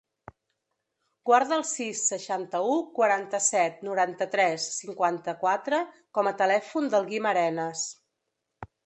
[1.29, 5.83] Guarda el sis, seixanta-u, quaranta-set, noranta-tres, cinquanta-quatre
[6.19, 7.85] com a telèfon del Guim Arenas.